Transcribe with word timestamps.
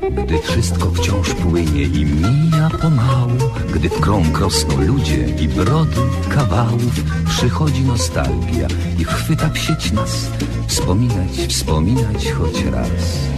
Gdy 0.00 0.38
wszystko 0.38 0.90
wciąż 0.90 1.34
płynie 1.34 1.82
i 1.82 2.06
mija 2.06 2.70
pomału 2.82 3.38
Gdy 3.74 3.88
w 3.88 4.00
krąg 4.00 4.38
rosną 4.38 4.80
ludzie 4.80 5.28
i 5.40 5.48
brody 5.48 6.00
kawałów 6.28 7.24
Przychodzi 7.28 7.84
nostalgia 7.84 8.68
i 8.98 9.04
chwyta 9.04 9.50
psieć 9.50 9.92
nas 9.92 10.30
Wspominać, 10.66 11.30
wspominać 11.48 12.32
choć 12.32 12.64
raz 12.64 13.28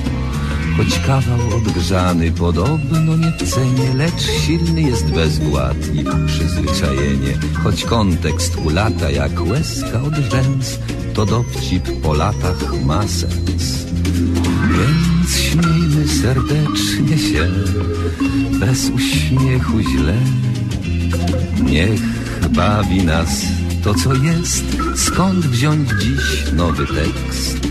Choć 0.76 0.98
kawał 1.06 1.56
odgrzany 1.56 2.32
podobno 2.32 3.16
nie 3.16 3.32
w 3.32 3.54
cenie 3.54 3.94
Lecz 3.94 4.22
silny 4.46 4.82
jest 4.82 5.10
bezwład 5.10 5.76
i 5.94 6.26
przyzwyczajenie. 6.26 7.38
Choć 7.64 7.84
kontekst 7.84 8.56
ulata 8.64 9.10
jak 9.10 9.46
łezka 9.46 10.02
od 10.02 10.14
rzęs 10.14 10.78
To 11.14 11.26
dowcip 11.26 12.00
po 12.02 12.14
latach 12.14 12.82
ma 12.84 13.02
sens. 13.02 13.86
Więc 14.70 15.36
śmiejmy 15.36 16.08
serdecznie 16.08 17.18
się 17.18 17.48
Bez 18.60 18.90
uśmiechu 18.90 19.80
źle. 19.80 20.16
Niech 21.62 22.00
bawi 22.50 23.02
nas 23.04 23.46
to 23.84 23.94
co 23.94 24.14
jest 24.14 24.64
Skąd 24.96 25.46
wziąć 25.46 25.88
dziś 25.88 26.52
nowy 26.52 26.86
tekst 26.86 27.70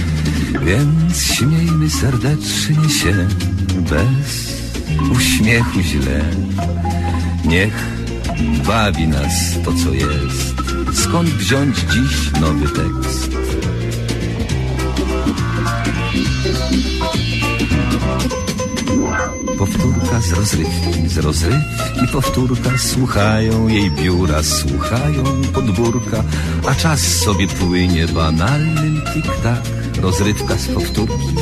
Więc 0.65 1.23
śmiejmy 1.23 1.89
serdecznie 1.89 2.89
się 2.89 3.27
bez 3.89 4.61
uśmiechu 5.11 5.81
źle. 5.81 6.25
Niech 7.45 7.73
bawi 8.67 9.07
nas 9.07 9.33
to, 9.65 9.73
co 9.73 9.93
jest. 9.93 10.55
Skąd 10.93 11.29
wziąć 11.29 11.77
dziś 11.77 12.41
nowy 12.41 12.65
tekst? 12.69 13.31
Powtórka 19.57 20.21
z 20.21 20.33
rozrywki, 20.33 21.07
z 21.07 21.17
rozrywki 21.17 22.07
powtórka 22.13 22.77
Słuchają 22.77 23.67
jej 23.67 23.91
biura, 23.91 24.43
słuchają 24.43 25.23
podwórka 25.53 26.23
A 26.67 26.75
czas 26.75 26.99
sobie 26.99 27.47
płynie 27.47 28.07
banalnym 28.07 29.01
tik-tak 29.13 29.80
Rozrywka 30.01 30.55
z 30.57 30.67
powtórki, 30.67 31.35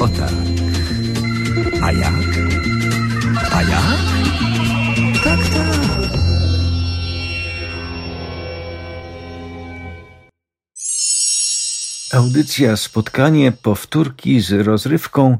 o 0.00 0.08
tak 0.08 0.32
A 1.82 1.92
jak? 1.92 2.14
A 3.52 3.62
jak? 3.62 3.98
Tak, 5.24 5.38
tak 5.48 5.82
Audycja 12.12 12.76
Spotkanie 12.76 13.52
Powtórki 13.52 14.40
z 14.40 14.52
rozrywką 14.52 15.38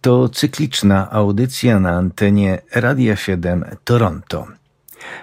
to 0.00 0.28
cykliczna 0.28 1.10
audycja 1.10 1.80
na 1.80 1.90
antenie 1.90 2.62
Radia 2.74 3.16
7 3.16 3.64
Toronto. 3.84 4.46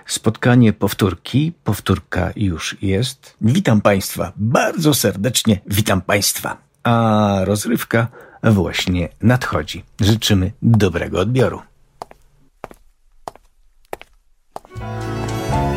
Spotkanie 0.06 0.74
powtórki, 0.74 1.54
powtórka 1.64 2.32
już 2.36 2.78
jest. 2.82 3.36
Witam 3.42 3.82
Państwa, 3.82 4.32
bardzo 4.36 4.94
serdecznie 4.94 5.60
witam 5.68 6.02
Państwa. 6.02 6.71
A 6.84 7.38
rozrywka 7.44 8.08
właśnie 8.44 9.10
nadchodzi. 9.22 9.84
Życzymy 10.00 10.52
dobrego 10.62 11.20
odbioru. 11.20 11.62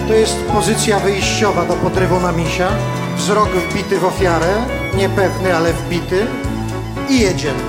To 0.09 0.15
jest 0.15 0.45
pozycja 0.53 1.01
wyjściowa 1.01 1.65
do 1.65 1.75
podrywu 1.75 2.21
na 2.21 2.33
misia. 2.33 2.69
Wzrok 3.17 3.49
wbity 3.49 3.99
w 3.99 4.05
ofiarę, 4.05 4.55
niepewny, 4.97 5.57
ale 5.57 5.73
wbity. 5.73 6.27
I 7.11 7.21
jedziemy. 7.21 7.63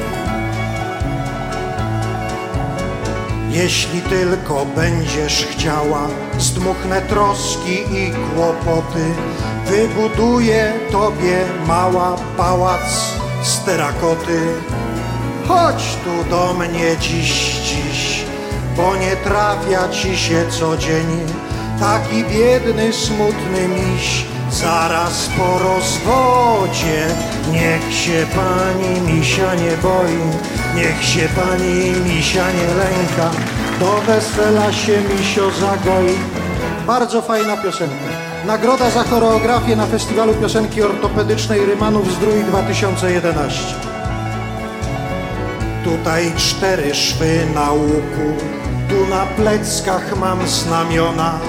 Jeśli 3.49 4.01
tylko 4.01 4.65
będziesz 4.65 5.45
chciała, 5.45 6.07
zdmuchnę 6.37 7.01
troski 7.01 7.73
i 7.73 8.11
kłopoty. 8.11 9.05
Wybuduję 9.65 10.73
tobie 10.91 11.45
mała 11.67 12.15
pałac 12.37 13.24
z 13.45 13.59
terakoty. 13.59 14.39
Chodź 15.47 15.97
tu 16.03 16.29
do 16.29 16.53
mnie 16.53 16.97
dziś, 16.99 17.31
dziś, 17.55 18.23
bo 18.77 18.95
nie 18.95 19.15
trafia 19.15 19.89
ci 19.89 20.17
się 20.17 20.45
codziennie 20.49 21.25
taki 21.79 22.23
biedny, 22.23 22.93
smutny 22.93 23.67
miś. 23.67 24.25
Zaraz 24.51 25.29
po 25.37 25.59
rozwodzie 25.59 27.07
Niech 27.51 27.93
się 27.93 28.25
pani 28.35 29.01
misia 29.01 29.55
nie 29.55 29.77
boi 29.77 30.19
Niech 30.75 31.03
się 31.03 31.29
pani 31.35 31.91
misia 31.91 32.51
nie 32.51 32.67
lęka 32.67 33.31
Do 33.79 34.01
wesela 34.01 34.73
się 34.73 35.01
misio 35.01 35.51
zagoi 35.51 36.15
Bardzo 36.87 37.21
fajna 37.21 37.57
piosenka 37.57 38.04
Nagroda 38.45 38.89
za 38.89 39.03
choreografię 39.03 39.75
na 39.75 39.85
Festiwalu 39.85 40.33
Piosenki 40.33 40.81
Ortopedycznej 40.81 41.65
Rymanów 41.65 42.13
Zdrój 42.13 42.43
2011 42.43 43.75
Tutaj 45.83 46.33
cztery 46.37 46.95
szwy 46.95 47.45
na 47.55 47.71
łuku 47.71 48.43
Tu 48.89 49.09
na 49.09 49.25
pleckach 49.25 50.17
mam 50.17 50.47
znamiona 50.47 51.39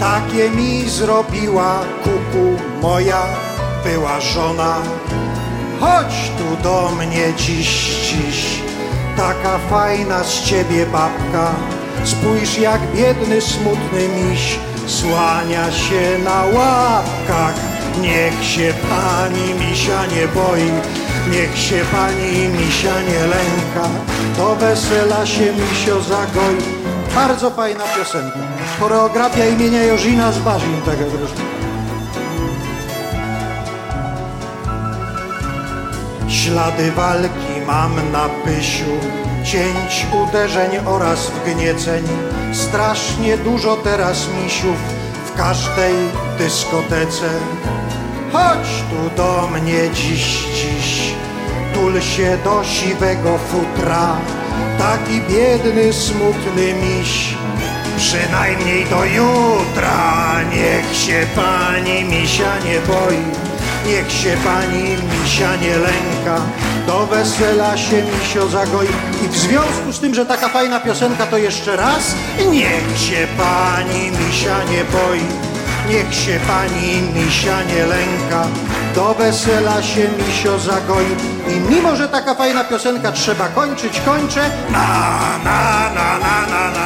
takie 0.00 0.50
mi 0.50 0.88
zrobiła 0.88 1.80
kuku 2.04 2.62
moja 2.82 3.22
była 3.84 4.20
żona. 4.20 4.76
Chodź 5.80 6.30
tu 6.38 6.62
do 6.62 6.90
mnie 6.96 7.32
dziś, 7.36 7.68
dziś, 8.00 8.62
taka 9.16 9.58
fajna 9.58 10.24
z 10.24 10.42
ciebie 10.42 10.86
babka. 10.86 11.54
Spójrz 12.04 12.58
jak 12.58 12.80
biedny, 12.94 13.40
smutny 13.40 14.08
miś 14.08 14.58
słania 14.86 15.72
się 15.72 16.18
na 16.24 16.44
łapkach. 16.44 17.54
Niech 18.00 18.44
się 18.44 18.74
pani 18.90 19.54
misia 19.54 20.06
nie 20.06 20.28
boi, 20.28 20.70
niech 21.30 21.58
się 21.58 21.80
pani 21.92 22.48
misia 22.48 23.00
nie 23.00 23.20
lęka. 23.26 23.88
Do 24.36 24.54
wesela 24.54 25.26
się 25.26 25.52
misio 25.52 26.00
zagoi. 26.02 26.84
Bardzo 27.14 27.50
fajna 27.50 27.84
piosenka. 27.96 28.38
Choreografia 28.80 29.46
imienia 29.46 29.82
Jożina 29.82 30.32
z 30.32 30.38
Barzin, 30.38 30.82
tak 30.86 31.00
jak 31.00 31.08
zresztą. 31.10 31.42
Ślady 36.28 36.92
walki 36.92 37.54
mam 37.66 38.12
na 38.12 38.28
pysiu, 38.28 38.92
cięć, 39.44 40.06
uderzeń 40.22 40.70
oraz 40.86 41.30
wgnieceń. 41.30 42.04
Strasznie 42.52 43.38
dużo 43.38 43.76
teraz 43.76 44.28
misiów 44.42 44.76
w 45.26 45.36
każdej 45.36 45.94
dyskotece. 46.38 47.28
Chodź 48.32 48.84
tu 48.90 49.16
do 49.16 49.48
mnie 49.52 49.90
dziś, 49.94 50.44
dziś, 50.54 51.14
tul 51.74 52.00
się 52.00 52.38
do 52.44 52.64
siwego 52.64 53.38
futra 53.38 54.16
taki 54.78 55.20
biedny, 55.20 55.92
smutny 55.92 56.74
miś. 56.74 57.34
Przynajmniej 57.96 58.84
do 58.84 59.04
jutra 59.04 60.40
niech 60.54 60.96
się 60.96 61.26
pani 61.36 62.04
misia 62.04 62.58
nie 62.64 62.78
boi, 62.80 63.24
niech 63.86 64.12
się 64.12 64.36
pani 64.44 64.96
misia 65.22 65.56
nie 65.56 65.76
lęka, 65.76 66.42
do 66.86 67.06
wesela 67.06 67.76
się 67.76 68.02
misio 68.02 68.48
zagoi. 68.48 68.88
I 69.24 69.28
w 69.28 69.36
związku 69.36 69.92
z 69.92 70.00
tym, 70.00 70.14
że 70.14 70.26
taka 70.26 70.48
fajna 70.48 70.80
piosenka, 70.80 71.26
to 71.26 71.38
jeszcze 71.38 71.76
raz, 71.76 72.14
niech 72.50 72.98
się 72.98 73.26
pani 73.38 74.10
misia 74.10 74.58
nie 74.64 74.84
boi, 74.84 75.26
niech 75.88 76.14
się 76.14 76.40
pani 76.46 77.02
misia 77.14 77.62
nie 77.62 77.86
lęka, 77.86 78.46
do 78.94 79.14
wesela 79.14 79.82
się 79.82 80.08
misio 80.18 80.58
zagoi. 80.58 81.16
I 81.48 81.74
mimo, 81.74 81.96
że 81.96 82.08
taka 82.08 82.34
fajna 82.34 82.64
piosenka 82.64 83.12
trzeba 83.12 83.48
kończyć, 83.48 84.00
kończę. 84.00 84.50
Na 84.70 84.88
na 85.44 85.90
na 85.94 86.18
na 86.18 86.46
na 86.46 86.70
na 86.70 86.83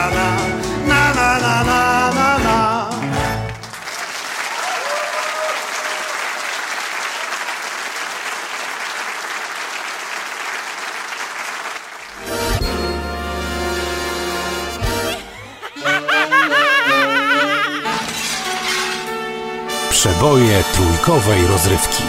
Przeboje 19.99 20.65
trójkowej 20.75 21.47
rozrywki. 21.47 22.03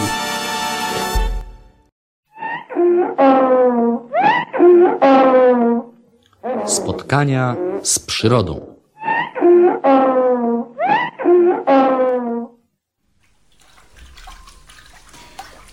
Spotkania 6.66 7.56
z 7.82 7.98
przyrodą. 7.98 8.76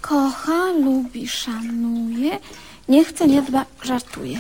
Kocha, 0.02 0.72
lubi, 0.84 1.28
szanuje, 1.28 2.40
nie 2.90 3.06
chce, 3.06 3.28
nie 3.28 3.42
dba, 3.42 3.66
żartuje. 3.84 4.38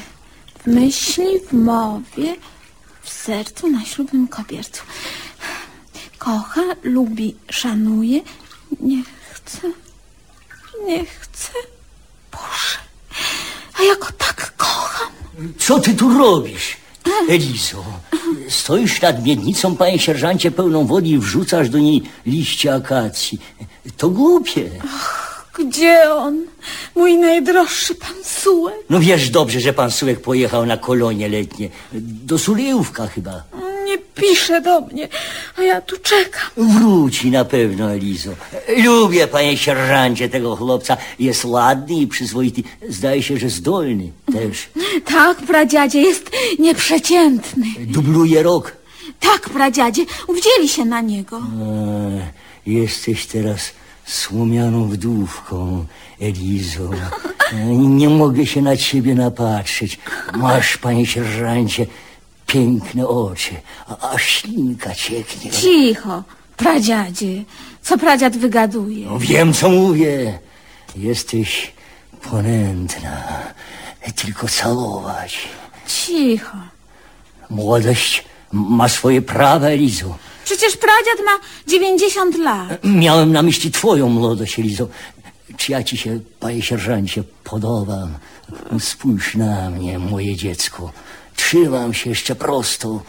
W 0.59 0.67
myśli, 0.67 1.39
w 1.39 1.53
mowie, 1.53 2.35
w 3.01 3.09
sercu 3.09 3.67
na 3.67 3.85
ślubnym 3.85 4.27
kobiercu. 4.27 4.83
Kocha, 6.27 6.61
lubi, 6.83 7.35
szanuje, 7.49 8.21
nie 8.79 9.03
chce, 9.31 9.71
nie 10.85 11.05
chce. 11.05 11.51
Boże, 12.31 12.77
a 13.79 13.83
ja 13.83 13.95
go 13.95 14.07
tak 14.17 14.53
kocham. 14.57 15.11
Co 15.57 15.79
ty 15.79 15.93
tu 15.93 16.17
robisz, 16.17 16.77
Elizo? 17.29 17.83
Stoisz 18.49 19.01
nad 19.01 19.25
miednicą, 19.25 19.75
panie 19.75 19.99
sierżancie, 19.99 20.51
pełną 20.51 20.87
wody 20.87 21.07
i 21.07 21.17
wrzucasz 21.17 21.69
do 21.69 21.77
niej 21.77 22.03
liście 22.25 22.75
akacji. 22.75 23.39
To 23.97 24.09
głupie. 24.09 24.69
Gdzie 25.59 26.13
on? 26.13 26.45
Mój 26.95 27.17
najdroższy 27.17 27.95
pan 27.95 28.15
Sułek. 28.23 28.75
No 28.89 28.99
wiesz 28.99 29.29
dobrze, 29.29 29.59
że 29.59 29.73
pan 29.73 29.91
Sułek 29.91 30.21
pojechał 30.21 30.65
na 30.65 30.77
kolonie 30.77 31.29
letnie. 31.29 31.69
Do 31.93 32.37
Sulejówka 32.39 33.07
chyba. 33.07 33.43
Nie 33.97 34.03
pisze 34.29 34.61
do 34.61 34.81
mnie, 34.81 35.07
a 35.57 35.61
ja 35.61 35.81
tu 35.81 35.95
czekam. 35.99 36.49
Wróci 36.57 37.31
na 37.31 37.45
pewno, 37.45 37.91
Elizo. 37.91 38.31
Lubię, 38.85 39.27
panie 39.27 39.57
sierżancie, 39.57 40.29
tego 40.29 40.55
chłopca. 40.55 40.97
Jest 41.19 41.45
ładny 41.45 41.95
i 41.95 42.07
przyzwoity. 42.07 42.63
Zdaje 42.89 43.23
się, 43.23 43.37
że 43.37 43.49
zdolny 43.49 44.11
też. 44.33 44.69
Tak, 45.17 45.37
pradziadzie, 45.37 46.01
jest 46.01 46.31
nieprzeciętny. 46.59 47.65
Dubluje 47.79 48.43
rok. 48.43 48.71
Tak, 49.19 49.49
pradziadzie, 49.49 50.05
uwdzieli 50.27 50.69
się 50.69 50.85
na 50.85 51.01
niego. 51.01 51.37
E, 51.37 52.31
jesteś 52.65 53.25
teraz 53.25 53.71
słomianą 54.05 54.87
wdówką, 54.87 55.85
Elizo. 56.21 56.89
Nie 57.77 58.09
mogę 58.09 58.45
się 58.45 58.61
na 58.61 58.77
ciebie 58.77 59.15
napatrzeć. 59.15 59.99
Masz, 60.35 60.77
panie 60.77 61.05
sierżancie, 61.05 61.85
piękne 62.47 63.07
oczy, 63.07 63.55
a, 63.87 64.09
a 64.11 64.17
ślinka 64.19 64.95
cieknie. 64.95 65.51
Cicho, 65.51 66.23
pradziadzie. 66.57 67.43
Co 67.81 67.97
pradziad 67.97 68.37
wygaduje? 68.37 69.05
No, 69.05 69.19
wiem, 69.19 69.53
co 69.53 69.69
mówię. 69.69 70.39
Jesteś 70.95 71.71
ponętna. 72.31 73.23
Tylko 74.15 74.47
całować. 74.47 75.47
Cicho. 75.87 76.57
Młodość 77.49 78.23
ma 78.51 78.89
swoje 78.89 79.21
prawa, 79.21 79.67
Elizo. 79.67 80.15
Przecież 80.45 80.77
pradziad 80.77 81.25
ma 81.25 81.31
90 81.67 82.37
lat. 82.37 82.83
Miałem 82.83 83.31
na 83.31 83.41
myśli 83.41 83.71
twoją 83.71 84.09
młodość, 84.09 84.59
Elizo. 84.59 84.87
Czy 85.57 85.71
ja 85.71 85.83
ci 85.83 85.97
się, 85.97 86.19
panie 86.39 86.61
sierżancie, 86.61 87.23
podobam? 87.43 88.13
Spójrz 88.79 89.35
na 89.35 89.69
mnie, 89.69 89.99
moje 89.99 90.35
dziecko. 90.35 90.91
Trzymam 91.47 91.93
się 91.93 92.09
jeszcze 92.09 92.35
prosto. 92.35 93.01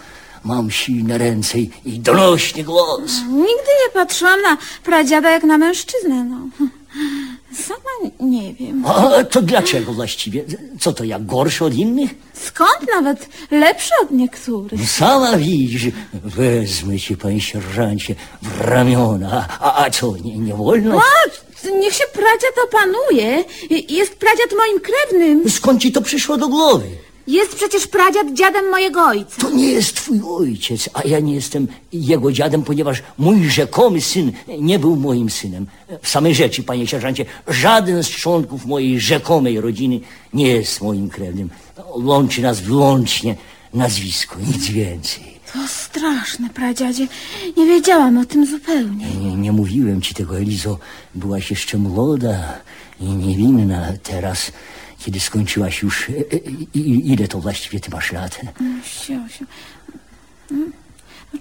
Mam 0.45 0.71
silne 0.71 1.19
ręce 1.19 1.59
i 1.59 1.99
donośny 1.99 2.65
głos. 2.65 3.13
Nigdy 3.29 3.71
nie 3.85 3.91
patrzyłam 3.95 4.43
na 4.43 4.57
pradziada 4.85 5.31
jak 5.31 5.45
na 5.45 5.59
mężczyznę, 5.59 6.25
no. 6.25 6.37
Sama 7.55 8.11
nie 8.21 8.55
wiem. 8.55 8.85
A 8.87 9.25
to 9.25 9.43
dlaczego 9.43 9.93
właściwie? 9.93 10.45
Co 10.81 10.93
to, 10.93 11.05
ja 11.05 11.19
gorszy 11.21 11.65
od 11.65 11.75
innych? 11.75 12.11
Skąd 12.45 12.87
nawet 12.95 13.29
lepszy 13.51 13.91
od 14.03 14.11
niektórych? 14.11 14.91
Sama 14.91 15.37
widzisz, 15.37 15.83
wezmę 16.15 16.99
cię, 16.99 17.17
panie 17.17 17.41
sierżancie, 17.41 18.15
w 18.43 18.61
ramiona. 18.61 19.49
A, 19.61 19.85
a 19.85 19.91
co, 19.91 20.15
nie, 20.25 20.39
nie 20.39 20.55
wolno? 20.55 21.01
A, 21.01 21.69
niech 21.71 21.95
się 21.95 22.05
pradziad 22.13 22.53
opanuje. 22.65 23.45
Jest 23.89 24.17
pradziad 24.17 24.49
moim 24.59 24.81
krewnym. 24.81 25.51
Skąd 25.51 25.83
ci 25.83 25.93
to 25.93 26.03
przyszło 26.03 26.37
do 26.37 26.49
głowy? 26.49 26.87
Jest 27.29 27.55
przecież 27.55 27.87
pradziad 27.87 28.33
dziadem 28.33 28.71
mojego 28.71 29.05
ojca. 29.05 29.41
To 29.41 29.51
nie 29.51 29.73
jest 29.73 29.95
twój 29.95 30.21
ojciec, 30.29 30.89
a 30.95 31.09
ja 31.09 31.21
nie 31.21 31.35
jestem 31.35 31.69
jego 31.93 32.33
dziadem, 32.33 32.63
ponieważ 32.63 33.03
mój 33.19 33.49
rzekomy 33.51 34.01
syn 34.01 34.33
nie 34.61 34.79
był 34.79 34.97
moim 34.97 35.31
synem. 35.31 35.67
W 36.03 36.09
samej 36.09 36.35
rzeczy, 36.35 36.63
panie 36.63 36.87
sierżancie, 36.87 37.25
żaden 37.49 38.05
z 38.05 38.09
członków 38.09 38.67
mojej 38.67 39.01
rzekomej 39.01 39.61
rodziny 39.61 40.01
nie 40.35 40.49
jest 40.49 40.81
moim 40.81 41.09
krewnym. 41.09 41.51
Łączy 41.95 42.43
nas 42.43 42.61
wyłącznie 42.61 43.37
nazwisko, 43.75 44.37
nic 44.47 44.67
więcej. 44.69 45.39
To 45.53 45.59
straszne, 45.69 46.51
pradziadzie. 46.51 47.07
Nie 47.57 47.67
wiedziałam 47.67 48.19
o 48.19 48.25
tym 48.25 48.47
zupełnie. 48.47 49.07
Nie, 49.07 49.37
nie 49.37 49.53
mówiłem 49.53 50.03
ci 50.03 50.15
tego, 50.15 50.39
Elizo. 50.39 50.79
Byłaś 51.15 51.51
jeszcze 51.51 51.79
młoda 51.79 52.59
i 53.01 53.05
niewinna. 53.05 53.93
Teraz, 54.03 54.53
kiedy 54.99 55.21
skończyłaś 55.21 55.83
już... 55.83 56.09
e, 56.11 56.13
e, 56.13 56.37
i- 56.75 57.13
Ile 57.13 57.29
to 57.29 57.41
właściwie 57.41 57.81
ty 57.81 57.91
masz 57.91 58.13
lat? 58.13 58.41
38. 58.85 59.47
Mm, 60.51 60.73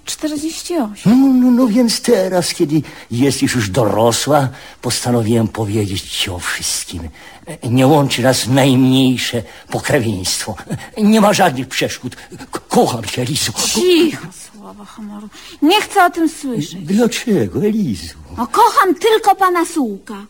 48. 0.04 0.96
No, 1.20 1.26
no, 1.32 1.50
no 1.50 1.66
więc 1.68 2.00
teraz, 2.02 2.54
kiedy 2.54 2.82
jesteś 3.10 3.54
już 3.54 3.70
dorosła, 3.70 4.48
postanowiłem 4.82 5.48
powiedzieć 5.48 6.02
ci 6.02 6.30
o 6.30 6.38
wszystkim. 6.38 7.08
Nie 7.70 7.86
łączy 7.86 8.22
nas 8.22 8.46
najmniejsze 8.46 9.42
pokrewieństwo. 9.70 10.56
Nie 11.02 11.20
ma 11.20 11.32
żadnych 11.32 11.68
przeszkód. 11.68 12.16
Kocham 12.68 13.04
cię, 13.04 13.22
Elizo. 13.22 13.52
Cicho, 13.52 14.26
słowo 14.52 14.84
honoru. 14.84 15.28
Nie 15.62 15.80
chcę 15.80 16.04
o 16.04 16.10
tym 16.10 16.28
słyszeć. 16.28 16.74
Dlaczego, 16.74 17.64
Elizo? 17.64 18.14
O, 18.36 18.46
kocham 18.46 18.94
tylko 18.94 19.34
pana 19.34 19.64
Sułka. 19.66 20.26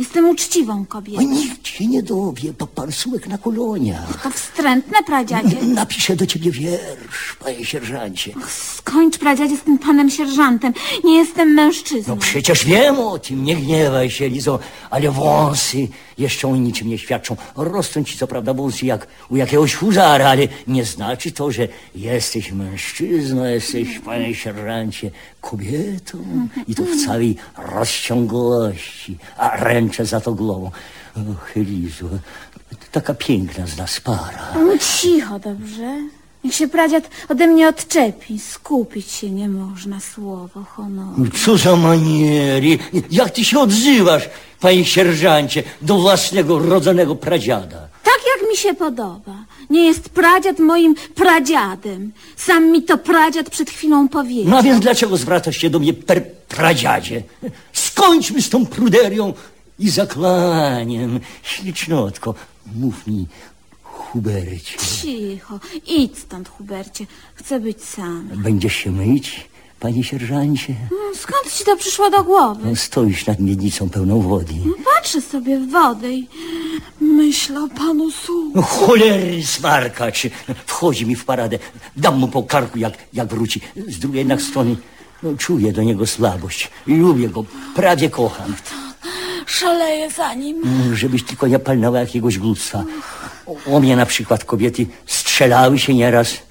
Jestem 0.00 0.28
uczciwą 0.28 0.82
O, 0.82 0.84
kobietą. 0.88 1.22
nikt 1.22 1.68
się 1.68 1.86
nie 1.86 2.02
dowie, 2.02 2.52
bo 2.58 2.66
pan 2.66 2.92
Sułek 2.92 3.26
na 3.26 3.38
koloniach. 3.38 4.22
To 4.22 4.30
wstrętne, 4.30 4.98
pradziadzie. 5.06 5.56
Napiszę 5.62 6.16
do 6.16 6.26
ciebie 6.26 6.50
wiersz, 6.50 7.36
panie 7.44 7.64
sierżancie. 7.64 8.32
Skończ, 8.76 9.18
pradziadzie, 9.18 9.56
z 9.56 9.60
tym 9.60 9.78
panem 9.78 10.10
sierżantem. 10.10 10.72
Nie 11.04 11.16
jestem 11.16 11.48
mężczyzną. 11.54 12.14
No 12.14 12.20
przecież 12.20 12.64
wiem 12.64 12.98
o 12.98 13.18
tym, 13.18 13.44
nie 13.44 13.56
gniewaj 13.56 14.10
się, 14.10 14.28
Lizo, 14.28 14.58
ale 14.90 15.10
wąsy 15.10 15.88
jeszcze 16.20 16.48
o 16.48 16.56
niczym 16.56 16.88
nie 16.88 16.98
świadczą. 16.98 17.36
Rosną 17.56 18.04
ci 18.04 18.18
co 18.18 18.26
prawda 18.26 18.54
wąsy 18.54 18.86
jak 18.86 19.06
u 19.30 19.36
jakiegoś 19.36 19.74
huzara, 19.74 20.28
ale 20.28 20.48
nie 20.66 20.84
znaczy 20.84 21.32
to, 21.32 21.50
że 21.52 21.68
jesteś 21.94 22.52
mężczyzną, 22.52 23.44
jesteś, 23.44 23.98
panie 23.98 24.34
sierżancie, 24.34 25.10
kobietą 25.40 26.18
i 26.68 26.74
to 26.74 26.82
w 26.82 27.06
całej 27.06 27.36
rozciągłości, 27.58 29.16
a 29.36 29.56
ręczę 29.56 30.06
za 30.06 30.20
to 30.20 30.32
głową. 30.34 30.70
Och, 31.16 31.56
Lizo, 31.56 32.06
taka 32.92 33.14
piękna 33.14 33.66
z 33.66 33.76
nas 33.76 34.00
para. 34.00 34.54
No 34.54 34.78
cicho, 34.78 35.38
dobrze? 35.38 36.00
Niech 36.44 36.54
się 36.54 36.68
pradziad 36.68 37.10
ode 37.28 37.46
mnie 37.46 37.68
odczepi. 37.68 38.38
Skupić 38.38 39.10
się 39.10 39.30
nie 39.30 39.48
można, 39.48 40.00
słowo 40.00 40.64
honoru. 40.64 41.30
Co 41.44 41.56
za 41.56 41.76
maniery, 41.76 42.78
jak 43.10 43.30
ty 43.30 43.44
się 43.44 43.58
odzywasz, 43.58 44.28
panie 44.60 44.84
sierżancie, 44.84 45.62
do 45.82 45.98
własnego 45.98 46.58
rodzonego 46.58 47.16
pradziada. 47.16 47.88
Tak 48.04 48.20
jak 48.40 48.50
mi 48.50 48.56
się 48.56 48.74
podoba. 48.74 49.34
Nie 49.70 49.84
jest 49.84 50.08
pradziad 50.08 50.58
moim 50.58 50.94
pradziadem. 51.14 52.12
Sam 52.36 52.72
mi 52.72 52.82
to 52.82 52.98
pradziad 52.98 53.50
przed 53.50 53.70
chwilą 53.70 54.08
powiedział. 54.08 54.50
No 54.50 54.58
a 54.58 54.62
więc 54.62 54.80
dlaczego 54.80 55.16
zwracasz 55.16 55.56
się 55.56 55.70
do 55.70 55.78
mnie 55.78 55.92
per 55.92 56.26
pradziadzie? 56.32 57.22
Skończmy 57.72 58.42
z 58.42 58.48
tą 58.50 58.66
pruderią 58.66 59.32
i 59.78 59.90
zaklaniem. 59.90 61.20
Ślicznotko, 61.42 62.34
mów 62.74 63.06
mi, 63.06 63.26
Hubercie, 63.82 64.78
Cicho. 64.78 65.60
Idź 65.86 66.18
stąd, 66.18 66.48
Hubercie. 66.48 67.06
Chcę 67.34 67.60
być 67.60 67.84
sam. 67.84 68.28
będziesz 68.34 68.74
się 68.76 68.90
myć, 68.90 69.48
panie 69.80 70.04
sierżancie? 70.04 70.72
Mm, 70.72 71.14
Skąd 71.14 71.52
ci 71.54 71.64
to 71.64 71.76
przyszło 71.76 72.10
do 72.10 72.24
głowy? 72.24 72.60
No, 72.70 72.76
stoisz 72.76 73.26
nad 73.26 73.40
miednicą 73.40 73.90
pełną 73.90 74.20
wody. 74.20 74.54
Patrzę 74.94 75.20
sobie 75.20 75.58
w 75.58 75.70
wodę 75.70 76.12
i 76.12 76.28
myślę 77.00 77.60
o 77.64 77.68
panu 77.68 78.10
Su. 78.10 78.52
No, 78.54 78.62
cholery 78.62 79.42
smarkacz, 79.46 80.22
wchodzi 80.66 81.06
mi 81.06 81.16
w 81.16 81.24
paradę. 81.24 81.58
Dam 81.96 82.18
mu 82.18 82.28
po 82.28 82.42
karku, 82.42 82.78
jak, 82.78 82.94
jak 83.12 83.28
wróci. 83.28 83.60
Z 83.88 83.98
drugiej 83.98 84.18
jednak 84.18 84.42
strony, 84.42 84.76
no, 85.22 85.30
czuję 85.38 85.72
do 85.72 85.82
niego 85.82 86.06
słabość. 86.06 86.70
Lubię 86.86 87.28
go, 87.28 87.44
prawie 87.74 88.10
kocham. 88.10 88.54
Szaleję 89.46 90.10
za 90.10 90.34
nim. 90.34 90.62
Mm, 90.64 90.96
Żebyś 90.96 91.22
tylko 91.24 91.46
nie 91.46 91.58
palnęła 91.58 92.00
jakiegoś 92.00 92.38
głupstwa. 92.38 92.84
O, 93.46 93.76
o 93.76 93.80
mnie 93.80 93.96
na 93.96 94.06
przykład 94.06 94.44
kobiety 94.44 94.86
strzelały 95.06 95.78
się 95.78 95.94
nieraz 95.94 96.32
No, 96.34 96.40
no 96.40 96.49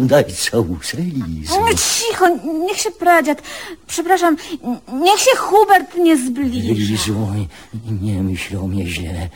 daj 0.00 0.24
całusę, 0.24 0.96
Lizo. 0.96 1.60
No 1.60 1.66
cicho, 1.68 2.28
niech 2.68 2.78
się 2.78 2.90
pradziad. 2.90 3.42
Przepraszam, 3.86 4.36
niech 4.92 5.20
się 5.20 5.36
Hubert 5.36 5.96
nie 5.96 6.16
zbliży. 6.16 6.74
Lizo, 6.74 7.12
nie 8.00 8.22
myśl 8.22 8.56
o 8.58 8.66
mnie 8.66 8.86
źle. 8.86 9.28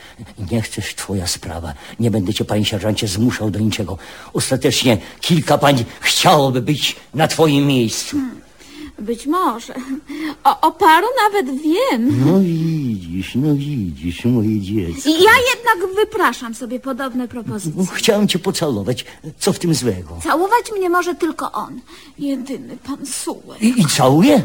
Nie 0.51 0.61
chcesz 0.61 0.95
twoja 0.95 1.27
sprawa. 1.27 1.73
Nie 1.99 2.11
będę 2.11 2.33
cię, 2.33 2.45
panie 2.45 2.65
sierżancie, 2.65 3.07
zmuszał 3.07 3.49
do 3.51 3.59
niczego. 3.59 3.97
Ostatecznie 4.33 4.97
kilka 5.21 5.57
pań 5.57 5.85
chciałoby 5.99 6.61
być 6.61 6.95
na 7.13 7.27
twoim 7.27 7.67
miejscu. 7.67 8.17
Być 8.99 9.25
może. 9.27 9.73
O, 10.43 10.61
o 10.61 10.71
paru 10.71 11.07
nawet 11.23 11.61
wiem. 11.61 12.25
No 12.25 12.39
widzisz, 12.39 13.35
no 13.35 13.55
widzisz, 13.55 14.25
moje 14.25 14.59
dziecko. 14.59 15.09
I 15.09 15.11
ja 15.13 15.31
jednak 15.55 15.95
wypraszam 15.95 16.55
sobie 16.55 16.79
podobne 16.79 17.27
propozycje. 17.27 17.85
chciałem 17.93 18.27
cię 18.27 18.39
pocałować. 18.39 19.05
Co 19.39 19.53
w 19.53 19.59
tym 19.59 19.73
złego? 19.73 20.19
Całować 20.23 20.71
mnie 20.77 20.89
może 20.89 21.15
tylko 21.15 21.51
on. 21.51 21.79
Jedyny 22.19 22.77
pan 22.87 23.05
Sułek. 23.05 23.61
I, 23.61 23.81
I 23.81 23.85
całuje? 23.85 24.43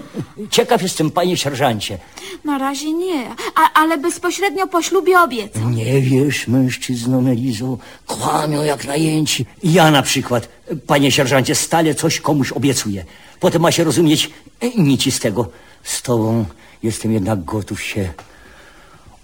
Ciekaw 0.50 0.82
jestem, 0.82 1.10
panie 1.10 1.36
sierżancie. 1.36 1.98
Na 2.44 2.58
razie 2.58 2.92
nie, 2.92 3.30
a, 3.54 3.72
ale 3.80 3.98
bezpośrednio 3.98 4.66
po 4.66 4.82
ślubie 4.82 5.20
obiecał. 5.20 5.70
Nie 5.70 6.00
wiesz, 6.00 6.48
mężczyznom, 6.48 7.26
Elizo, 7.26 7.78
kłamią 8.06 8.62
jak 8.62 8.84
najęci. 8.84 9.46
Ja 9.64 9.90
na 9.90 10.02
przykład, 10.02 10.48
panie 10.86 11.12
sierżancie, 11.12 11.54
stale 11.54 11.94
coś 11.94 12.20
komuś 12.20 12.52
obiecuję. 12.52 13.04
Potem 13.40 13.62
ma 13.62 13.72
się 13.72 13.84
rozumieć 13.84 14.30
e, 14.60 14.68
nic 14.70 15.14
z 15.14 15.20
tego. 15.20 15.48
Z 15.82 16.02
tobą 16.02 16.44
jestem 16.82 17.12
jednak 17.12 17.44
gotów 17.44 17.82
się 17.82 18.12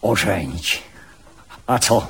ożenić. 0.03 0.83
A 1.67 1.79
co, 1.79 2.07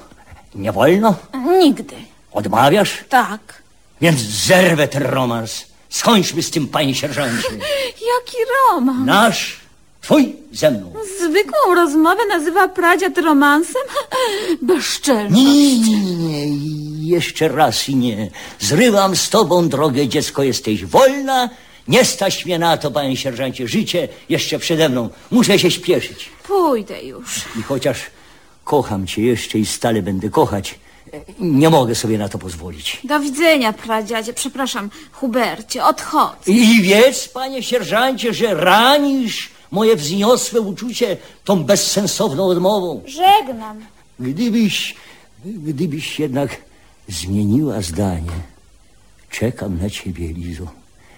nie 0.55 0.73
wolno? 0.73 1.15
Nigdy. 1.59 1.95
Odmawiasz? 2.33 3.05
Tak. 3.09 3.63
Więc 4.01 4.21
zerwę 4.21 4.89
ten 4.89 5.03
romans. 5.03 5.65
Skończmy 5.89 6.43
z 6.43 6.51
tym, 6.51 6.69
panie 6.69 6.95
sierżancie. 6.95 7.49
Jaki 8.11 8.37
romans? 8.71 9.07
Nasz, 9.07 9.61
twój 10.09 10.37
ze 10.53 10.71
mną. 10.71 10.93
Zwykłą 11.21 11.75
rozmowę 11.75 12.21
nazywa 12.29 12.69
pradziad 12.69 13.19
romansem? 13.19 13.83
Bezczelność. 14.63 15.45
Nie, 15.45 15.79
nie, 15.79 16.01
nie, 16.01 16.51
nie, 16.51 17.11
jeszcze 17.11 17.49
raz 17.49 17.89
i 17.89 17.97
nie. 17.97 18.31
Zrywam 18.61 19.17
z 19.17 19.31
tobą 19.31 19.69
drogę, 19.69 20.09
dziecko, 20.09 20.43
jesteś 20.43 20.85
wolna. 20.85 21.51
Nie 21.89 22.05
stać 22.05 22.47
mnie 22.47 22.59
na 22.59 22.77
to, 22.77 22.91
panie 22.91 23.17
sierżancie, 23.17 23.69
życie 23.69 24.09
jeszcze 24.29 24.59
przede 24.59 24.89
mną. 24.89 25.11
Muszę 25.31 25.59
się 25.59 25.71
śpieszyć. 25.71 26.31
Pójdę 26.47 27.03
już. 27.03 27.37
I 27.59 27.63
chociaż 27.63 27.99
kocham 28.65 29.07
cię 29.07 29.23
jeszcze 29.23 29.59
i 29.59 29.67
stale 29.67 30.03
będę 30.03 30.31
kochać, 30.31 30.75
nie 31.39 31.71
mogę 31.71 31.95
sobie 31.95 32.19
na 32.19 32.29
to 32.29 32.39
pozwolić. 32.39 33.01
Do 33.05 33.21
widzenia, 33.21 33.73
pradziadzie. 33.73 34.33
Przepraszam, 34.33 34.91
Hubercie, 35.13 35.85
odchodzę. 35.85 36.53
I 36.53 36.83
wiedz, 36.83 37.29
panie 37.29 37.63
sierżancie, 37.63 38.35
że 38.35 38.55
ranisz 38.55 39.58
moje 39.71 39.97
wzniosłe 39.97 40.61
uczucie 40.61 41.17
tą 41.45 41.65
bezsensowną 41.65 42.47
odmową. 42.47 43.03
Żegnam. 43.07 43.81
Gdybyś, 44.21 44.95
gdybyś 45.45 46.21
jednak 46.21 46.57
zmieniła 47.09 47.83
zdanie, 47.83 48.39
czekam 49.31 49.83
na 49.83 49.91
ciebie, 49.91 50.33
Lizo. 50.33 50.67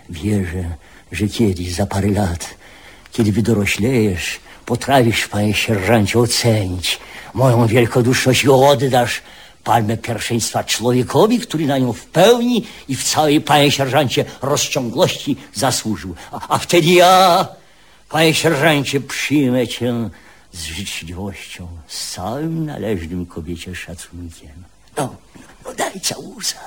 Wierzę, 0.08 0.64
że 1.12 1.28
kiedyś, 1.28 1.74
za 1.74 1.86
parę 1.86 2.10
lat, 2.10 2.54
kiedy 3.12 3.32
wydoroślejesz, 3.32 4.40
potrafisz, 4.66 5.28
panie 5.28 5.54
sierżancie, 5.54 6.18
ocenić 6.18 6.98
moją 7.34 7.66
wielkoduszność 7.66 8.44
i 8.44 8.48
oddasz 8.48 9.22
palmę 9.64 9.96
pierwszeństwa 9.96 10.64
człowiekowi, 10.64 11.40
który 11.40 11.66
na 11.66 11.78
nią 11.78 11.92
w 11.92 12.06
pełni 12.06 12.66
i 12.88 12.96
w 12.96 13.04
całej, 13.04 13.40
panie 13.40 13.70
sierżancie, 13.70 14.24
rozciągłości 14.42 15.36
zasłużył. 15.54 16.14
A, 16.32 16.48
a 16.48 16.58
wtedy 16.58 16.88
ja, 16.88 17.48
panie 18.10 18.34
sierżancie, 18.34 19.00
przyjmę 19.00 19.68
cię 19.68 20.10
z 20.52 20.64
życzliwością, 20.64 21.68
z 21.86 22.12
całym 22.12 22.66
należnym 22.66 23.26
kobiecie 23.26 23.74
szacunkiem. 23.74 24.50
No, 24.96 25.16
no 25.64 25.74
daj 25.74 26.00
całusa. 26.00 26.58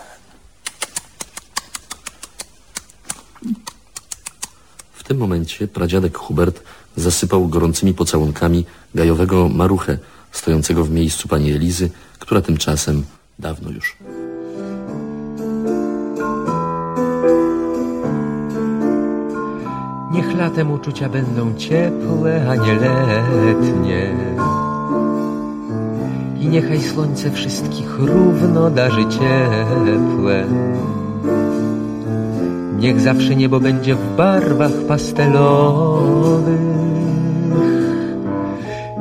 W 4.94 5.04
tym 5.04 5.18
momencie 5.18 5.68
pradziadek 5.68 6.18
Hubert 6.18 6.64
zasypał 6.96 7.48
gorącymi 7.48 7.94
pocałunkami 7.94 8.66
gajowego 8.96 9.50
maruchę, 9.50 9.98
stojącego 10.32 10.84
w 10.84 10.90
miejscu 10.90 11.28
pani 11.28 11.52
Elizy, 11.52 11.90
która 12.20 12.42
tymczasem 12.42 13.06
dawno 13.40 13.70
już 13.70 13.98
Niech 20.14 20.38
latem 20.38 20.72
uczucia 20.72 21.10
będą 21.10 21.54
ciepłe, 21.56 22.50
a 22.50 22.56
nie 22.56 22.74
letnie. 22.74 24.12
I 26.40 26.48
niechaj 26.48 26.82
słońce 26.82 27.32
wszystkich 27.32 28.00
równo 28.00 28.70
darzy 28.70 29.06
ciepłe. 29.06 30.46
Niech 32.80 33.02
zawsze 33.02 33.36
niebo 33.36 33.60
będzie 33.60 33.96
w 33.96 34.16
barwach 34.16 34.72
pastelowych. 34.88 36.54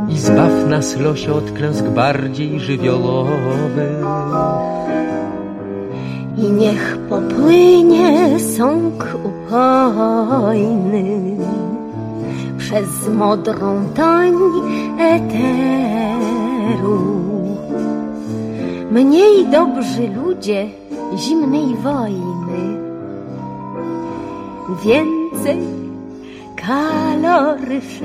I 0.08 0.18
zbaw 0.18 0.68
nas 0.68 0.96
losie 0.96 1.32
od 1.32 1.52
klęsk 1.52 1.84
bardziej 1.84 2.60
żywiołowych. 2.60 4.04
I 6.36 6.50
niech 6.52 6.98
popłynie 7.42 8.40
sąk 8.40 9.16
upojny 9.24 11.04
przez 12.58 13.08
modrą 13.08 13.88
toń 13.94 14.34
eteru. 14.98 16.52
Mniej 18.90 19.46
dobrzy 19.46 20.08
ludzie 20.08 20.68
zimnej 21.16 21.76
wojny, 21.76 22.78
więcej 24.84 25.58
kaloryferów. 26.66 28.02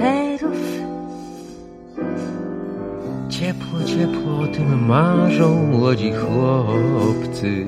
Ciepło, 3.30 3.84
ciepło 3.86 4.40
o 4.44 4.48
tym 4.48 4.86
marzą 4.86 5.50
młodzi 5.56 6.12
chłopcy. 6.12 7.66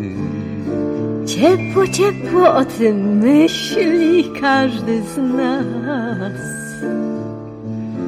Ciepło, 1.40 1.88
ciepło 1.88 2.56
o 2.56 2.66
tym 2.66 3.18
myśli 3.18 4.32
każdy 4.42 5.02
z 5.04 5.18
nas. 5.18 6.34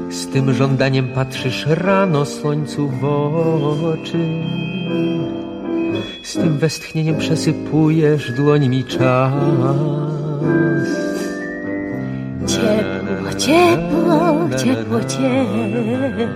Z 0.10 0.28
tym 0.28 0.54
żądaniem 0.54 1.08
patrzysz 1.08 1.66
rano 1.68 2.26
słońcu 2.26 2.88
w 2.88 3.04
oczy. 3.86 4.28
Z 6.24 6.34
tym 6.34 6.58
westchnieniem 6.58 7.18
przesypujesz 7.18 8.32
dłońmi 8.32 8.84
czas. 8.84 9.34
Ciepło, 12.48 13.32
ciepło, 13.38 14.50
ciepło, 14.58 15.00
ciepło. 15.04 16.32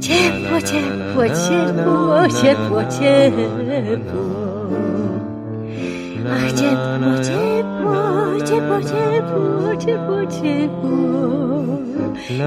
Ciepło, 0.00 0.60
ciepło, 0.60 1.22
ciepło, 1.28 2.28
ciepło, 2.42 2.84
ciepło. 2.84 4.53
Ach, 6.26 6.52
ciepło, 6.52 7.12
ciepło, 7.28 8.40
ciepło, 8.46 8.80
ciepło, 8.80 9.76
ciepło, 9.76 10.26
ciepło. 10.26 11.24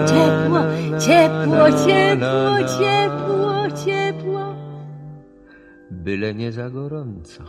Ciepło, 0.08 0.60
ciepło, 1.00 1.66
ciepło, 1.86 2.58
ciepło, 2.80 3.54
ciepło. 3.86 4.56
Byle 5.92 6.34
nie 6.34 6.52
za 6.52 6.70
gorąco. 6.70 7.44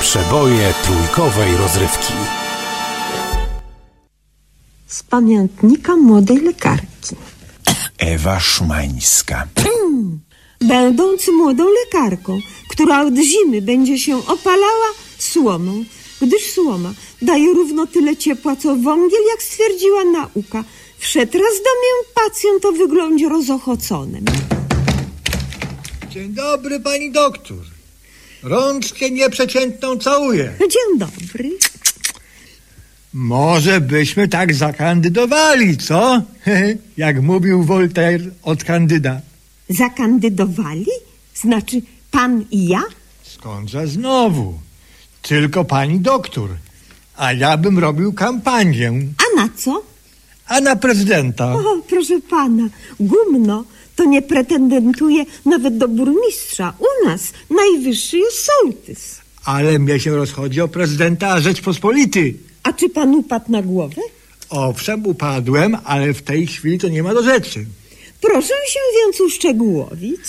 Przeboje 0.00 0.74
trójkowej 0.84 1.56
rozrywki. 1.56 2.43
Z 4.94 5.02
pamiętnika 5.02 5.96
młodej 5.96 6.36
lekarki. 6.36 7.16
Ewa 7.98 8.40
Szumańska. 8.40 9.46
Będąc 10.60 11.28
młodą 11.28 11.64
lekarką, 11.84 12.38
która 12.68 13.02
od 13.02 13.14
zimy 13.14 13.62
będzie 13.62 13.98
się 13.98 14.16
opalała 14.16 14.88
słomą, 15.18 15.84
gdyż 16.22 16.52
słoma 16.52 16.94
daje 17.22 17.54
równo 17.54 17.86
tyle 17.86 18.16
ciepła, 18.16 18.56
co 18.56 18.76
wągiel, 18.76 19.20
jak 19.30 19.42
stwierdziła 19.42 20.04
nauka. 20.04 20.64
Wszedł 20.98 21.32
raz 21.32 21.54
do 21.66 21.70
mnie 21.78 22.14
pacjent 22.14 22.64
o 22.64 22.72
wyglądzie 22.72 23.28
rozochoconym. 23.28 24.24
Dzień 26.10 26.34
dobry, 26.34 26.80
pani 26.80 27.12
doktor. 27.12 27.58
Rączkę 28.42 29.10
nieprzeciętną 29.10 29.98
całuję. 29.98 30.52
Dzień 30.60 30.98
dobry. 30.98 31.58
Może 33.14 33.80
byśmy 33.80 34.28
tak 34.28 34.54
zakandydowali, 34.54 35.76
co? 35.76 36.22
Jak 36.96 37.22
mówił 37.22 37.64
Voltaire 37.64 38.30
od 38.42 38.64
kandyda. 38.64 39.20
Zakandydowali? 39.68 40.86
Znaczy 41.34 41.82
pan 42.10 42.44
i 42.50 42.68
ja? 42.68 42.82
Skądże 43.22 43.86
znowu? 43.86 44.54
Tylko 45.22 45.64
pani 45.64 46.00
doktor. 46.00 46.50
A 47.16 47.32
ja 47.32 47.56
bym 47.56 47.78
robił 47.78 48.12
kampanię. 48.12 48.92
A 49.18 49.40
na 49.40 49.48
co? 49.56 49.82
A 50.48 50.60
na 50.60 50.76
prezydenta. 50.76 51.54
O, 51.54 51.82
proszę 51.88 52.20
pana, 52.30 52.68
gumno 53.00 53.64
to 53.96 54.04
nie 54.04 54.22
pretendentuje 54.22 55.24
nawet 55.44 55.78
do 55.78 55.88
burmistrza. 55.88 56.74
U 56.78 57.08
nas 57.08 57.32
najwyższy 57.50 58.18
jest 58.18 58.48
sołtys. 58.62 59.20
Ale 59.44 59.78
mnie 59.78 60.00
się 60.00 60.16
rozchodzi 60.16 60.60
o 60.60 60.68
prezydenta 60.68 61.40
Rzeczpospolity. 61.40 62.34
A 62.64 62.72
czy 62.72 62.88
pan 62.88 63.14
upadł 63.14 63.52
na 63.52 63.62
głowę? 63.62 64.02
Owszem, 64.50 65.06
upadłem, 65.06 65.76
ale 65.84 66.14
w 66.14 66.22
tej 66.22 66.46
chwili 66.46 66.78
to 66.78 66.88
nie 66.88 67.02
ma 67.02 67.14
do 67.14 67.22
rzeczy. 67.22 67.66
Proszę 68.20 68.54
się 68.68 68.80
więc 69.04 69.20
uszczegółowić. 69.20 70.20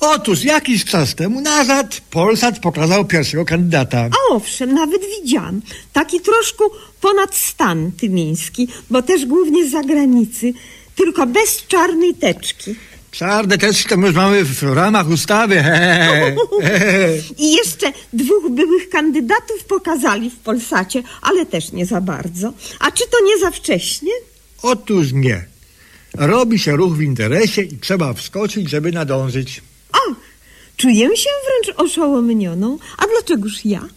Otóż 0.00 0.44
jakiś 0.44 0.84
czas 0.84 1.14
temu 1.14 1.40
nazad 1.40 2.00
Polsat 2.10 2.58
pokazał 2.58 3.04
pierwszego 3.04 3.44
kandydata. 3.44 3.98
A 3.98 4.34
owszem, 4.34 4.74
nawet 4.74 5.02
widziałam. 5.20 5.60
Taki 5.92 6.20
troszkę 6.20 6.64
ponad 7.00 7.34
stan 7.34 7.92
tymiński, 7.92 8.68
bo 8.90 9.02
też 9.02 9.26
głównie 9.26 9.68
z 9.68 9.70
zagranicy, 9.70 10.52
tylko 10.96 11.26
bez 11.26 11.66
czarnej 11.66 12.14
teczki. 12.14 12.74
Czarne 13.10 13.58
teczki 13.58 13.88
to 13.88 13.94
już 13.94 14.14
mamy 14.14 14.44
w 14.44 14.62
ramach 14.62 15.08
ustawy. 15.08 15.62
He, 15.62 16.36
he. 16.62 17.08
I 17.38 17.52
jeszcze 17.52 17.92
dwóch 18.12 18.50
byłych 18.50 18.88
kandydatów 18.88 19.64
pokazali 19.64 20.30
w 20.30 20.36
Polsacie, 20.36 21.02
ale 21.22 21.46
też 21.46 21.72
nie 21.72 21.86
za 21.86 22.00
bardzo. 22.00 22.52
A 22.80 22.90
czy 22.90 23.04
to 23.10 23.24
nie 23.24 23.38
za 23.38 23.50
wcześnie? 23.50 24.12
Otóż 24.62 25.12
nie. 25.12 25.44
Robi 26.14 26.58
się 26.58 26.76
ruch 26.76 26.96
w 26.96 27.02
interesie 27.02 27.62
i 27.62 27.78
trzeba 27.78 28.14
wskoczyć, 28.14 28.70
żeby 28.70 28.92
nadążyć. 28.92 29.62
Ach, 29.92 30.16
czuję 30.76 31.16
się 31.16 31.30
wręcz 31.46 31.78
oszołomnioną. 31.78 32.78
A 32.98 33.06
dlaczegoż 33.06 33.64
ja? 33.64 33.88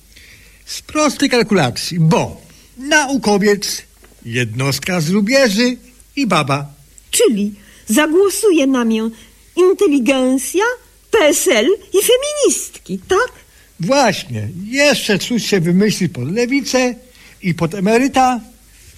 Z 0.65 0.81
prostej 0.81 1.29
kalkulacji, 1.29 1.99
bo 1.99 2.41
naukowiec, 2.77 3.81
jednostka 4.25 5.01
z 5.01 5.09
lubieży 5.09 5.77
i 6.15 6.27
baba. 6.27 6.65
Czyli 7.11 7.53
zagłosuje 7.87 8.67
na 8.67 8.85
mnie 8.85 9.09
inteligencja, 9.55 10.63
PSL 11.11 11.65
i 11.93 11.97
feministki, 12.03 12.99
tak? 13.07 13.31
Właśnie, 13.79 14.47
jeszcze 14.65 15.19
coś 15.19 15.45
się 15.45 15.59
wymyśli 15.59 16.09
pod 16.09 16.31
lewicę 16.31 16.95
i 17.41 17.53
pod 17.53 17.73
emeryta. 17.73 18.39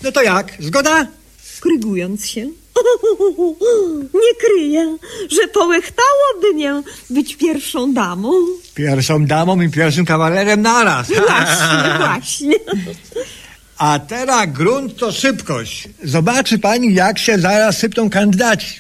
No 0.04 0.12
to 0.12 0.22
jak, 0.22 0.54
zgoda? 0.60 1.08
Krygując 1.60 2.26
się. 2.28 2.42
Nie 4.14 4.36
kryję, 4.48 4.98
że 5.30 5.48
połechtałoby 5.48 6.54
mnie 6.54 6.84
być 7.10 7.36
pierwszą 7.36 7.94
damą. 7.94 8.32
Pierwszą 8.76 9.26
damą 9.26 9.62
i 9.62 9.70
pierwszym 9.70 10.06
kawalerem 10.06 10.62
naraz. 10.62 11.08
Właśnie, 11.08 11.94
właśnie. 12.08 12.56
A 13.78 14.00
teraz 14.00 14.52
grunt 14.54 14.98
to 14.98 15.12
szybkość. 15.12 15.88
Zobaczy 16.04 16.60
pani, 16.60 16.94
jak 16.94 17.20
się 17.20 17.40
zaraz 17.40 17.78
sypną 17.78 18.10
kandydaci. 18.10 18.80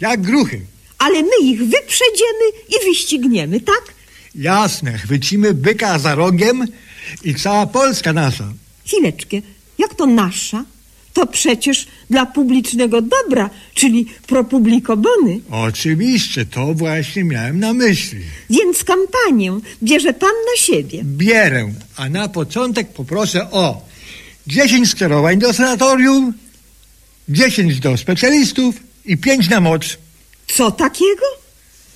Jak 0.00 0.22
gruchy. 0.22 0.60
Ale 0.98 1.22
my 1.22 1.38
ich 1.42 1.58
wyprzedzimy 1.58 2.46
i 2.68 2.88
wyścigniemy, 2.88 3.60
tak? 3.60 3.82
Jasne, 4.34 4.98
chwycimy 4.98 5.54
byka 5.54 5.98
za 5.98 6.14
rogiem 6.14 6.64
i 7.24 7.34
cała 7.34 7.66
Polska 7.66 8.12
nasza. 8.12 8.44
Chwileczkę, 8.86 9.36
jak 9.78 9.94
to 9.94 10.06
nasza? 10.06 10.64
To 11.12 11.26
przecież 11.26 11.86
dla 12.10 12.26
publicznego 12.26 13.02
dobra, 13.02 13.50
czyli 13.74 14.06
pro 14.26 14.44
publico 14.44 14.96
bony. 14.96 15.40
Oczywiście, 15.50 16.46
to 16.46 16.74
właśnie 16.74 17.24
miałem 17.24 17.60
na 17.60 17.72
myśli. 17.74 18.20
Więc 18.50 18.84
kampanię 18.84 19.58
bierze 19.82 20.12
pan 20.12 20.30
na 20.30 20.62
siebie. 20.62 21.00
Bierę, 21.04 21.72
a 21.96 22.08
na 22.08 22.28
początek 22.28 22.88
poproszę 22.88 23.50
o 23.50 23.87
10 24.48 24.90
skierowań 24.90 25.38
do 25.38 25.52
sanatorium, 25.52 26.34
10 27.28 27.80
do 27.80 27.96
specjalistów 27.96 28.74
i 29.04 29.16
5 29.16 29.48
na 29.48 29.60
moc. 29.60 29.98
Co 30.46 30.70
takiego? 30.70 31.22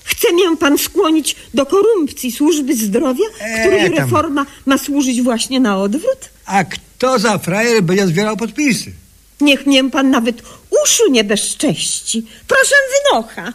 Chce 0.04 0.32
mnie 0.32 0.56
pan 0.56 0.78
skłonić 0.78 1.36
do 1.54 1.66
korupcji 1.66 2.32
służby 2.32 2.76
zdrowia, 2.76 3.24
której 3.60 3.84
tam. 3.90 3.94
reforma 3.94 4.46
ma 4.66 4.78
służyć 4.78 5.22
właśnie 5.22 5.60
na 5.60 5.78
odwrót? 5.78 6.28
A 6.46 6.64
kto 6.64 7.18
za 7.18 7.38
frajer 7.38 7.82
będzie 7.82 8.06
zbierał 8.06 8.36
podpisy? 8.36 8.92
Niech 9.40 9.66
mnie 9.66 9.90
pan 9.90 10.10
nawet 10.10 10.42
uszu 10.84 11.10
nie 11.10 11.24
bezcześci. 11.24 12.26
Proszę 12.48 12.74
wynocha. 12.92 13.52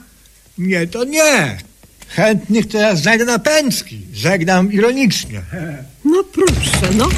Nie, 0.58 0.88
to 0.88 1.04
nie. 1.04 1.58
Chętnych 2.08 2.74
ja 2.74 2.96
znajdę 2.96 3.26
na 3.26 3.40
pęczki. 3.40 4.00
Żegnam 4.14 4.74
ironicznie. 4.74 5.42
No 6.06 6.24
proszę, 6.24 6.94
no. 6.96 7.10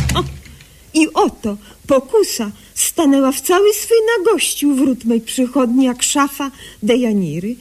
I 0.93 1.07
oto 1.13 1.57
pokusa 1.87 2.51
stanęła 2.75 3.31
w 3.31 3.41
całej 3.41 3.73
swej 3.73 3.97
nagości 4.17 4.65
u 4.67 4.75
wrót 4.75 5.05
mej 5.05 5.21
przychodni, 5.21 5.85
jak 5.85 6.03
szafa 6.03 6.51
de 6.83 6.97
Janiry. 6.97 7.55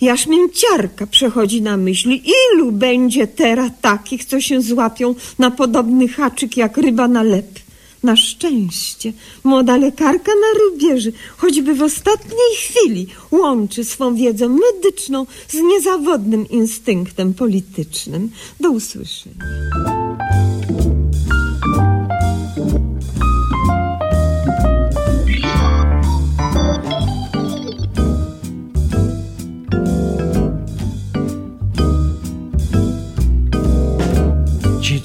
Jaż 0.00 0.26
mię 0.26 0.50
ciarka 0.50 1.06
przechodzi 1.06 1.62
na 1.62 1.76
myśli, 1.76 2.22
ilu 2.54 2.72
będzie 2.72 3.26
teraz 3.26 3.70
takich, 3.80 4.24
co 4.24 4.40
się 4.40 4.62
złapią 4.62 5.14
na 5.38 5.50
podobny 5.50 6.08
haczyk 6.08 6.56
jak 6.56 6.76
ryba 6.76 7.08
na 7.08 7.22
lep. 7.22 7.58
Na 8.02 8.16
szczęście 8.16 9.12
młoda 9.44 9.76
lekarka 9.76 10.32
na 10.32 10.60
rubieży, 10.60 11.12
choćby 11.36 11.74
w 11.74 11.82
ostatniej 11.82 12.56
chwili, 12.56 13.06
łączy 13.30 13.84
swą 13.84 14.14
wiedzę 14.14 14.48
medyczną 14.48 15.26
z 15.48 15.54
niezawodnym 15.54 16.48
instynktem 16.48 17.34
politycznym. 17.34 18.30
Do 18.60 18.70
usłyszenia. 18.70 19.34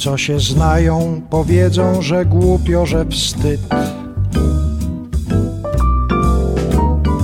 Co 0.03 0.17
się 0.17 0.39
znają, 0.39 1.21
powiedzą, 1.29 2.01
że 2.01 2.25
głupio, 2.25 2.85
że 2.85 3.05
wstyd. 3.05 3.61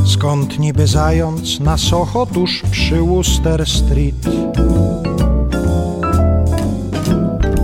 Skąd 0.06 0.60
niby 0.60 0.88
zając 0.88 1.60
na 1.60 1.78
Soho 1.78 2.26
tuż 2.26 2.64
przy 2.72 3.02
Wooster 3.02 3.66
Street? 3.66 4.26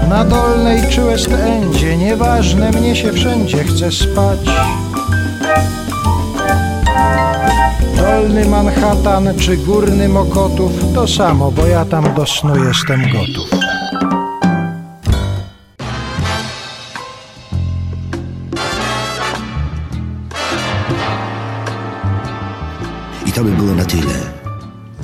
Na 0.08 0.24
dolnej 0.24 0.90
czy 0.90 1.02
West 1.02 1.32
Endzie, 1.32 1.96
nieważne 1.96 2.70
mnie 2.70 2.96
się 2.96 3.12
wszędzie 3.12 3.64
chce 3.64 3.92
spać. 3.92 4.38
Dolny 7.96 8.48
Manhattan 8.48 9.28
czy 9.38 9.56
górny 9.56 10.08
Mokotów, 10.08 10.72
to 10.94 11.08
samo, 11.08 11.50
bo 11.50 11.66
ja 11.66 11.84
tam 11.84 12.14
do 12.14 12.26
snu 12.26 12.64
jestem 12.64 13.02
gotów. 13.02 13.57